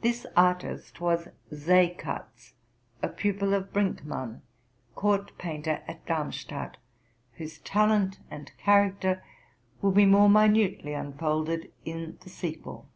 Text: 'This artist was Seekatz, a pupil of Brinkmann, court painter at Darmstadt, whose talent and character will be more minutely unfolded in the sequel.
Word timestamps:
'This 0.00 0.24
artist 0.38 1.02
was 1.02 1.28
Seekatz, 1.52 2.54
a 3.02 3.08
pupil 3.10 3.52
of 3.52 3.74
Brinkmann, 3.74 4.40
court 4.94 5.36
painter 5.36 5.82
at 5.86 6.06
Darmstadt, 6.06 6.78
whose 7.34 7.58
talent 7.58 8.20
and 8.30 8.56
character 8.56 9.22
will 9.82 9.92
be 9.92 10.06
more 10.06 10.30
minutely 10.30 10.94
unfolded 10.94 11.70
in 11.84 12.16
the 12.22 12.30
sequel. 12.30 12.88